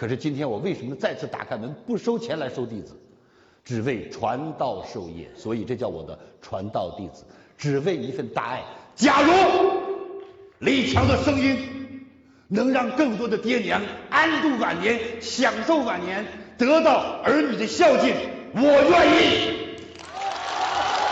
[0.00, 2.98] 可是今天我为什么再次打开门不收钱来收弟子？
[3.62, 7.26] 只为传道授业，所以这叫我的传道弟子，
[7.58, 8.62] 只为一份大爱。
[8.96, 9.30] 假如
[10.60, 12.06] 李强的声音
[12.48, 16.24] 能让更多的爹娘安度晚年，享受晚年，
[16.56, 18.14] 得到儿女的孝敬，
[18.54, 19.76] 我愿意。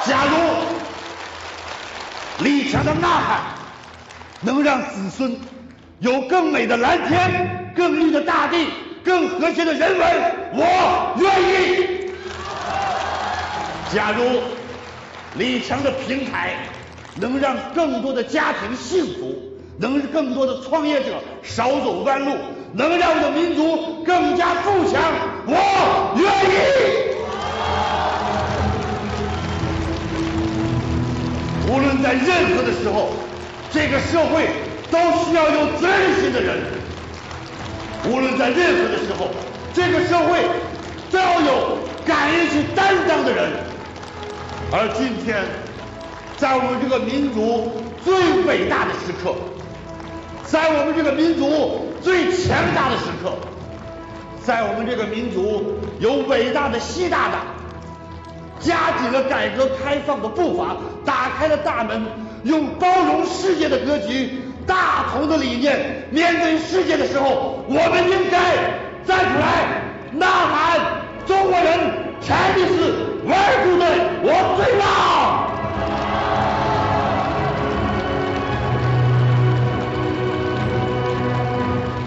[0.06, 0.32] 假如
[2.42, 3.42] 李强的呐喊
[4.40, 5.36] 能让子孙
[5.98, 8.66] 有更美的蓝天、更绿的大地、
[9.48, 10.08] 更和谐的人文，
[10.52, 12.10] 我愿意。
[13.94, 14.42] 假如
[15.36, 16.56] 李强的平台
[17.16, 19.34] 能让更多的家庭幸福，
[19.78, 22.36] 能让更多的创业者少走弯路，
[22.74, 25.00] 能让我们的民族更加富强，
[25.46, 26.56] 我愿意。
[31.70, 33.12] 无论在任何的时候，
[33.70, 34.48] 这个社会
[34.90, 36.56] 都需要有责任心的人；
[38.06, 39.28] 无论在任何的时候，
[39.74, 40.38] 这个社会
[41.10, 43.50] 都要有敢于去担当的人。
[44.70, 45.44] 而今天，
[46.36, 47.72] 在我们这个民族
[48.04, 49.34] 最伟大的时刻，
[50.44, 53.32] 在我们这个民族最强大的时刻，
[54.44, 57.40] 在我们这个民族有伟大的习大大，
[58.60, 62.02] 加紧了改革开放的步伐，打开了大门，
[62.44, 68.38] 用包容世界的格局、大同的理念面对世界的时候，我们应该
[69.06, 69.80] 站出来
[70.12, 70.78] 呐喊：
[71.26, 71.66] 中国人
[72.20, 72.92] ！Chinese
[73.24, 74.84] World Day，我最棒！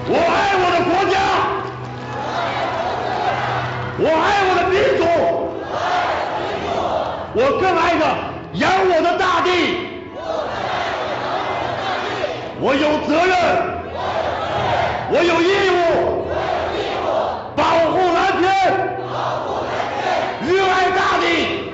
[0.07, 1.13] 我爱我的国家，
[3.97, 5.03] 我爱我的民族，
[7.33, 8.03] 我更爱着
[8.53, 9.90] 养我的大地。
[12.63, 13.33] 我有责任，
[15.09, 16.29] 我有义务，
[17.55, 18.45] 保护蓝天。
[20.47, 21.73] 热爱大地，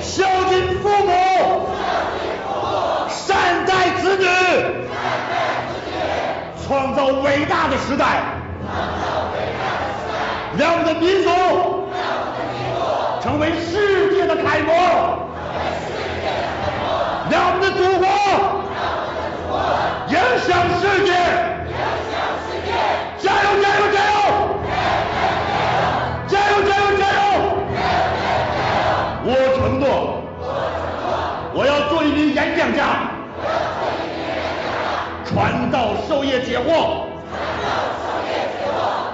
[0.00, 1.12] 孝敬父母，
[3.10, 4.24] 善待子女，
[6.66, 8.24] 创造伟大的时代，
[10.56, 11.28] 让我们的民族
[13.20, 15.27] 成为世界的楷模，
[32.68, 32.84] 名演讲家，
[35.24, 37.04] 传道授业解惑，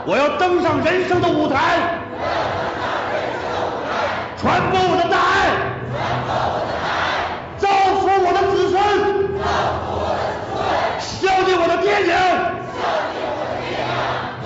[0.04, 1.78] 我要登上人生的舞台，
[4.40, 5.50] 传播我的大爱，
[7.58, 7.68] 造
[8.00, 8.78] 福我的子孙，
[10.98, 12.12] 孝敬我的爹娘，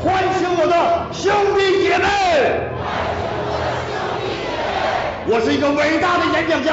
[0.03, 0.29] 欢迎
[0.61, 0.75] 我的
[1.13, 2.07] 兄弟姐妹。
[5.31, 6.73] 我是一个伟大的演讲家，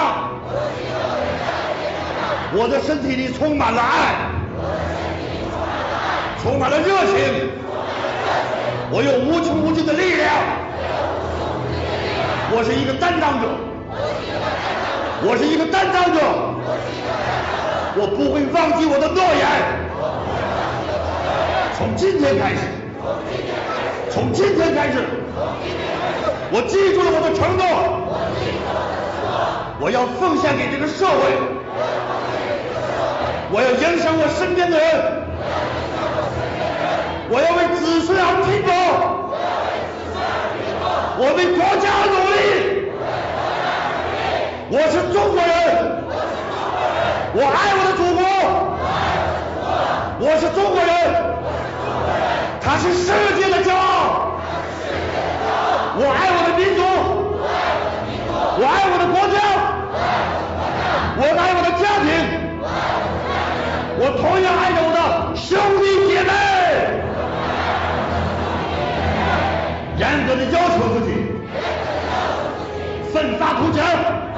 [2.57, 4.15] 我的身体里充满了爱，
[6.41, 7.49] 充满了热情，
[8.89, 10.31] 我有无穷无尽的力量，
[12.55, 13.49] 我是一个担当者，
[15.27, 16.21] 我是一个担当者，
[17.99, 19.45] 我不会忘记我的诺言，
[21.77, 22.61] 从今天开始，
[24.09, 25.03] 从今天开始，
[26.53, 27.65] 我记住了我的承诺。
[29.77, 31.19] 我要奉献给这个社会，
[33.51, 34.85] 我要影响我身边的人，
[37.29, 38.71] 我要为子孙而拼搏，
[41.17, 42.35] 我为国家而努力。
[44.67, 45.53] 我是中国人，
[47.35, 48.21] 我爱我的祖国，
[50.19, 50.89] 我是中国人，
[52.59, 53.13] 他是世
[73.25, 74.34] 奋发图强，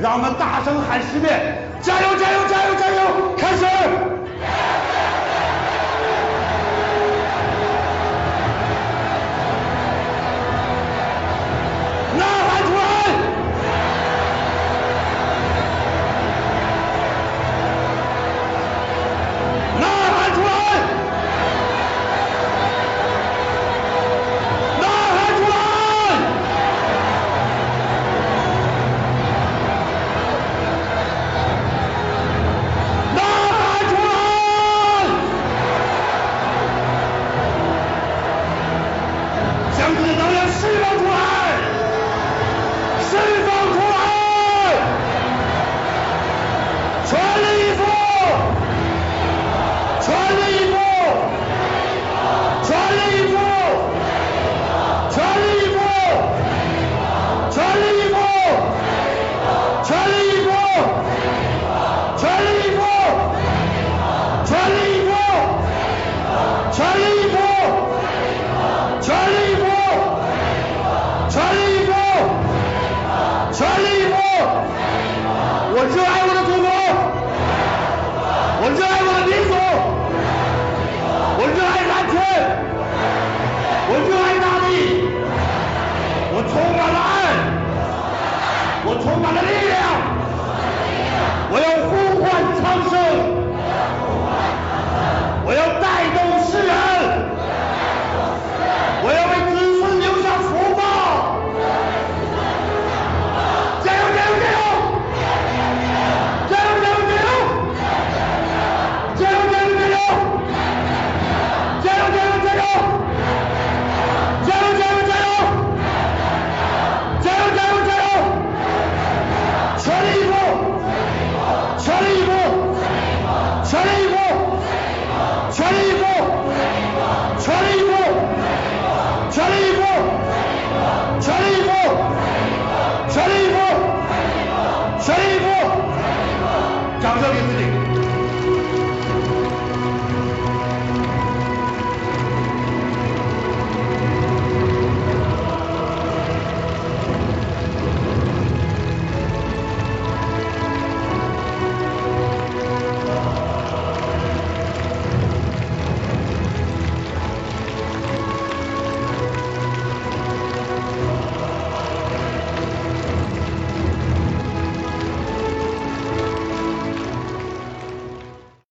[0.00, 2.16] 让我们大声喊十遍：加油！
[2.16, 2.48] 加油！
[2.48, 2.74] 加油！
[2.74, 3.36] 加油！
[3.36, 3.66] 开始。